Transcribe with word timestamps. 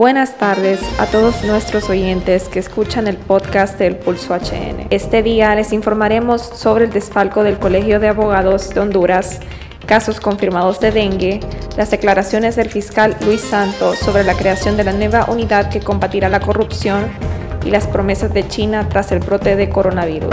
Buenas 0.00 0.38
tardes 0.38 0.80
a 0.98 1.04
todos 1.04 1.44
nuestros 1.44 1.90
oyentes 1.90 2.48
que 2.48 2.58
escuchan 2.58 3.06
el 3.06 3.18
podcast 3.18 3.78
del 3.78 3.96
Pulso 3.96 4.34
HN. 4.34 4.86
Este 4.88 5.22
día 5.22 5.54
les 5.54 5.74
informaremos 5.74 6.40
sobre 6.40 6.86
el 6.86 6.90
desfalco 6.90 7.42
del 7.42 7.58
Colegio 7.58 8.00
de 8.00 8.08
Abogados 8.08 8.70
de 8.70 8.80
Honduras, 8.80 9.40
casos 9.84 10.18
confirmados 10.18 10.80
de 10.80 10.90
dengue, 10.90 11.40
las 11.76 11.90
declaraciones 11.90 12.56
del 12.56 12.70
fiscal 12.70 13.14
Luis 13.26 13.42
Santos 13.42 13.98
sobre 13.98 14.24
la 14.24 14.32
creación 14.32 14.78
de 14.78 14.84
la 14.84 14.94
nueva 14.94 15.26
unidad 15.28 15.68
que 15.68 15.80
combatirá 15.80 16.30
la 16.30 16.40
corrupción 16.40 17.04
y 17.66 17.70
las 17.70 17.86
promesas 17.86 18.32
de 18.32 18.48
China 18.48 18.88
tras 18.88 19.12
el 19.12 19.18
brote 19.18 19.54
de 19.54 19.68
coronavirus. 19.68 20.30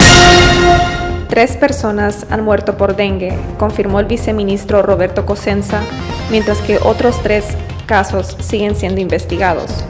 Tres 1.28 1.58
personas 1.58 2.24
han 2.30 2.42
muerto 2.42 2.78
por 2.78 2.96
dengue, 2.96 3.36
confirmó 3.58 4.00
el 4.00 4.06
viceministro 4.06 4.80
Roberto 4.80 5.26
Cosenza, 5.26 5.82
mientras 6.30 6.56
que 6.62 6.78
otros 6.78 7.22
tres 7.22 7.44
casos 7.88 8.36
siguen 8.38 8.76
siendo 8.76 9.00
investigados. 9.00 9.82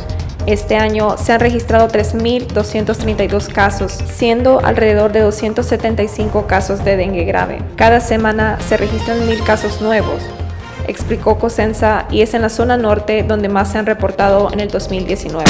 Este 0.46 0.76
año 0.76 1.18
se 1.18 1.34
han 1.34 1.40
registrado 1.40 1.88
3.232 1.88 3.52
casos, 3.52 3.92
siendo 3.92 4.64
alrededor 4.64 5.12
de 5.12 5.20
275 5.20 6.46
casos 6.46 6.82
de 6.86 6.96
dengue 6.96 7.24
grave. 7.24 7.60
Cada 7.76 8.00
semana 8.00 8.58
se 8.66 8.78
registran 8.78 9.18
1.000 9.28 9.44
casos 9.44 9.82
nuevos, 9.82 10.22
explicó 10.88 11.38
Cosenza, 11.38 12.06
y 12.10 12.22
es 12.22 12.34
en 12.34 12.42
la 12.42 12.48
zona 12.48 12.76
norte 12.76 13.22
donde 13.22 13.48
más 13.48 13.70
se 13.70 13.78
han 13.78 13.86
reportado 13.86 14.52
en 14.52 14.60
el 14.60 14.68
2019. 14.68 15.44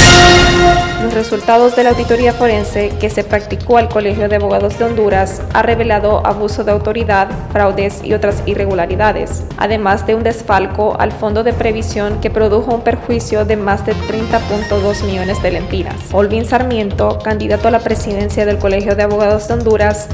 Los 1.03 1.13
resultados 1.13 1.75
de 1.75 1.83
la 1.83 1.91
auditoría 1.91 2.33
forense 2.33 2.89
que 2.99 3.09
se 3.09 3.23
practicó 3.23 3.77
al 3.77 3.89
Colegio 3.89 4.29
de 4.29 4.35
Abogados 4.35 4.77
de 4.77 4.85
Honduras 4.85 5.41
ha 5.53 5.61
revelado 5.61 6.25
abuso 6.25 6.63
de 6.63 6.71
autoridad, 6.71 7.29
fraudes 7.51 8.03
y 8.03 8.13
otras 8.13 8.43
irregularidades, 8.45 9.43
además 9.57 10.05
de 10.05 10.15
un 10.15 10.23
desfalco 10.23 10.97
al 10.99 11.11
fondo 11.11 11.43
de 11.43 11.53
previsión 11.53 12.19
que 12.19 12.29
produjo 12.29 12.75
un 12.75 12.81
perjuicio 12.81 13.45
de 13.45 13.55
más 13.55 13.85
de 13.85 13.93
30.2 13.93 15.03
millones 15.05 15.41
de 15.41 15.51
lempiras. 15.51 15.95
Olvin 16.11 16.45
Sarmiento, 16.45 17.19
candidato 17.19 17.69
a 17.69 17.71
la 17.71 17.79
presidencia 17.79 18.45
del 18.45 18.57
Colegio 18.57 18.95
de 18.95 19.03
Abogados 19.03 19.47
de 19.47 19.53
Honduras, 19.53 20.09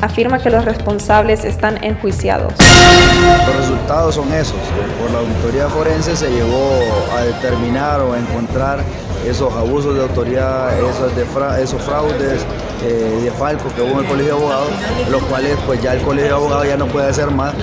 afirma 0.00 0.38
que 0.38 0.50
los 0.50 0.64
responsables 0.64 1.44
están 1.44 1.82
enjuiciados. 1.82 2.52
Los 3.46 3.56
resultados 3.56 4.14
son 4.14 4.32
esos. 4.32 4.56
Por 5.00 5.10
la 5.10 5.18
auditoría 5.18 5.68
forense 5.68 6.16
se 6.16 6.30
llegó 6.30 6.80
a 7.16 7.22
determinar 7.22 8.00
o 8.00 8.12
a 8.12 8.18
encontrar 8.18 8.80
esos 9.26 9.52
abusos 9.52 9.94
de 9.94 10.02
autoridad, 10.02 10.78
esos, 10.78 11.12
esos 11.58 11.82
fraudes, 11.82 12.44
eh, 12.82 13.20
de 13.24 13.30
Falco 13.32 13.68
que 13.74 13.82
hubo 13.82 13.92
en 13.92 13.98
el 13.98 14.06
Colegio 14.06 14.36
de 14.36 14.40
Abogados, 14.40 14.68
los 15.10 15.22
cuales 15.24 15.56
pues 15.66 15.82
ya 15.82 15.94
el 15.94 16.02
Colegio 16.02 16.28
de 16.28 16.34
Abogados 16.34 16.66
ya 16.66 16.76
no 16.76 16.86
puede 16.86 17.08
hacer 17.08 17.30
más, 17.30 17.54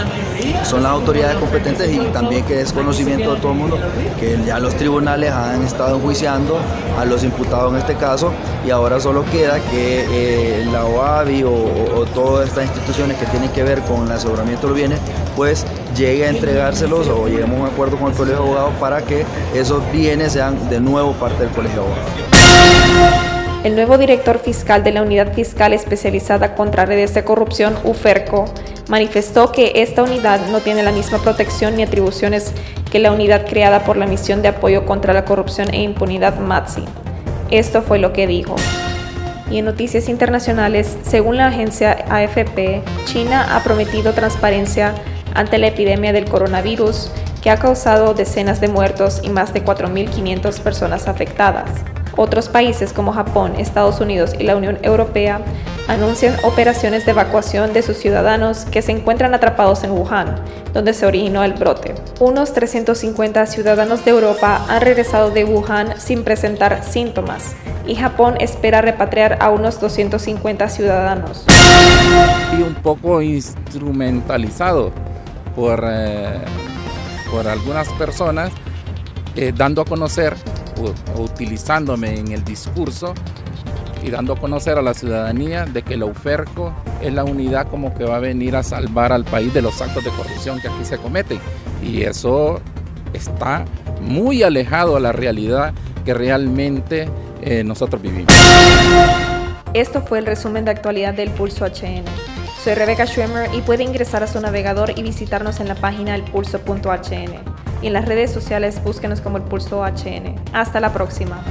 son 0.64 0.84
las 0.84 0.92
autoridades 0.92 1.38
competentes 1.38 1.92
y 1.94 2.00
también 2.12 2.44
que 2.46 2.62
es 2.62 2.72
conocimiento 2.74 3.36
de 3.36 3.40
todo 3.40 3.52
el 3.52 3.58
mundo 3.58 3.80
que 4.20 4.40
ya 4.46 4.60
los 4.60 4.76
tribunales 4.76 5.32
han 5.32 5.64
estado 5.64 5.98
enjuiciando 5.98 6.60
a 7.00 7.06
los 7.06 7.24
imputados 7.24 7.74
en 7.74 7.80
este 7.80 7.96
caso 7.96 8.32
y 8.66 8.72
ahora 8.72 9.00
solo 9.00 9.26
queda 9.26 9.60
que 9.60 10.06
eh, 10.10 10.66
la 10.72 10.86
OABI 10.86 11.44
o, 11.44 11.52
o, 11.52 12.06
todas 12.06 12.48
estas 12.48 12.66
instituciones 12.66 13.18
que 13.18 13.26
tienen 13.28 13.50
que 13.50 13.64
ver 13.64 13.82
con 13.82 14.06
el 14.06 14.12
aseguramiento 14.12 14.64
de 14.64 14.68
los 14.68 14.78
bienes 14.78 15.00
pues 15.36 15.66
llegue 15.96 16.26
a 16.26 16.30
entregárselos 16.30 17.08
o 17.08 17.28
lleguemos 17.28 17.60
a 17.60 17.64
un 17.64 17.68
acuerdo 17.68 17.98
con 17.98 18.12
el 18.12 18.18
Colegio 18.18 18.42
de 18.42 18.48
Abogados 18.48 18.74
para 18.80 19.02
que 19.02 19.26
esos 19.54 19.82
bienes 19.92 20.34
sean 20.34 20.70
de 20.70 20.80
nuevo 20.80 21.14
parte 21.14 21.44
del 21.44 21.54
Colegio 21.54 21.82
de 21.82 21.88
Abogados. 21.88 23.25
El 23.66 23.74
nuevo 23.74 23.98
director 23.98 24.38
fiscal 24.38 24.84
de 24.84 24.92
la 24.92 25.02
Unidad 25.02 25.34
Fiscal 25.34 25.74
Especializada 25.74 26.54
contra 26.54 26.86
Redes 26.86 27.16
de 27.16 27.24
Corrupción, 27.24 27.76
UFERCO, 27.84 28.46
manifestó 28.90 29.52
que 29.52 29.72
esta 29.78 30.04
unidad 30.04 30.40
no 30.52 30.60
tiene 30.60 30.84
la 30.84 30.92
misma 30.92 31.18
protección 31.18 31.76
ni 31.76 31.82
atribuciones 31.82 32.54
que 32.92 33.00
la 33.00 33.12
unidad 33.12 33.48
creada 33.48 33.84
por 33.84 33.98
la 33.98 34.06
Misión 34.06 34.44
de 34.44 34.50
Apoyo 34.50 34.86
contra 34.86 35.14
la 35.14 35.26
Corrupción 35.26 35.74
e 35.74 35.82
Impunidad 35.82 36.38
MATSI. 36.38 36.84
Esto 37.50 37.82
fue 37.82 37.98
lo 37.98 38.14
que 38.14 38.28
dijo. 38.28 38.56
Y 39.50 39.58
en 39.58 39.66
noticias 39.66 40.10
internacionales, 40.10 40.96
según 41.02 41.38
la 41.38 41.48
agencia 41.48 42.06
AFP, 42.08 42.84
China 43.06 43.56
ha 43.56 43.64
prometido 43.64 44.14
transparencia 44.14 44.94
ante 45.34 45.58
la 45.58 45.70
epidemia 45.70 46.14
del 46.14 46.26
coronavirus 46.26 47.10
que 47.42 47.50
ha 47.50 47.58
causado 47.58 48.14
decenas 48.14 48.62
de 48.62 48.68
muertos 48.68 49.22
y 49.24 49.30
más 49.30 49.56
de 49.56 49.66
4.500 49.66 50.60
personas 50.60 51.08
afectadas. 51.08 51.95
Otros 52.18 52.50
países 52.50 52.94
como 52.94 53.12
Japón, 53.12 53.56
Estados 53.58 54.00
Unidos 54.00 54.34
y 54.40 54.44
la 54.44 54.56
Unión 54.56 54.78
Europea 54.82 55.42
anuncian 55.88 56.36
operaciones 56.44 57.06
de 57.06 57.12
evacuación 57.12 57.74
de 57.74 57.82
sus 57.82 57.98
ciudadanos 57.98 58.66
que 58.66 58.82
se 58.82 58.92
encuentran 58.92 59.34
atrapados 59.34 59.84
en 59.84 59.92
Wuhan, 59.92 60.36
donde 60.74 60.94
se 60.94 61.06
originó 61.06 61.44
el 61.44 61.54
brote. 61.54 61.94
Unos 62.20 62.54
350 62.54 63.46
ciudadanos 63.46 64.04
de 64.06 64.12
Europa 64.12 64.66
han 64.68 64.82
regresado 64.82 65.30
de 65.30 65.44
Wuhan 65.44 66.00
sin 66.00 66.24
presentar 66.24 66.84
síntomas 66.84 67.56
y 67.88 67.96
Japón 67.96 68.36
espera 68.40 68.82
repatriar 68.82 69.38
a 69.42 69.50
unos 69.50 69.80
250 69.80 70.70
ciudadanos. 70.70 71.46
Y 72.58 72.62
un 72.62 72.76
poco 72.76 73.22
instrumentalizado 73.22 74.92
por, 75.56 75.84
eh, 75.88 76.40
por 77.32 77.48
algunas 77.48 77.88
personas, 77.90 78.52
eh, 79.36 79.54
dando 79.56 79.82
a 79.82 79.86
conocer 79.86 80.36
utilizándome 81.18 82.20
en 82.20 82.32
el 82.32 82.44
discurso 82.44 83.14
y 84.04 84.12
dando 84.12 84.34
a 84.34 84.40
conocer 84.40 84.78
a 84.78 84.82
la 84.82 84.94
ciudadanía 84.94 85.66
de 85.66 85.82
que 85.82 85.98
la 85.98 86.06
UFERCO 86.06 86.74
es 87.02 87.14
la 87.14 87.24
unidad 87.24 87.68
como 87.70 87.94
que 87.96 88.04
va 88.04 88.18
a 88.18 88.20
venir 88.20 88.56
a 88.56 88.64
salvar 88.64 89.12
al 89.12 89.26
país 89.26 89.54
de 89.54 89.62
los 89.62 89.82
actos 89.82 90.04
de 90.04 90.12
corrupción 90.12 90.62
que 90.62 90.68
aquí 90.68 90.86
se 90.86 90.98
cometen. 90.98 91.40
Y 91.82 92.04
eso 92.04 92.62
está 93.14 93.66
muy 94.02 94.44
alejado 94.44 94.96
a 94.96 95.00
la 95.00 95.12
realidad 95.12 95.74
que 96.04 96.14
realmente 96.14 97.10
eh, 97.42 97.64
nosotros 97.64 98.02
vivimos. 98.02 98.34
Esto 99.74 100.02
fue 100.02 100.20
el 100.20 100.26
resumen 100.26 100.66
de 100.66 100.72
actualidad 100.72 101.14
del 101.16 101.32
Pulso 101.32 101.66
HN. 101.66 102.06
Soy 102.64 102.76
Rebecca 102.76 103.06
Schwimmer 103.06 103.54
y 103.54 103.62
puede 103.62 103.84
ingresar 103.84 104.24
a 104.24 104.28
su 104.28 104.40
navegador 104.40 104.92
y 104.96 105.04
visitarnos 105.04 105.60
en 105.60 105.68
la 105.68 105.76
página 105.76 106.16
elpulso.hn 106.16 107.55
y 107.86 107.88
en 107.88 107.94
las 107.94 108.08
redes 108.08 108.32
sociales 108.32 108.84
búsquenos 108.84 109.22
como 109.22 109.38
el 109.38 109.44
Pulso 109.44 109.84
HN. 109.86 110.34
Hasta 110.54 110.80
la 110.80 110.92
próxima. 110.92 111.44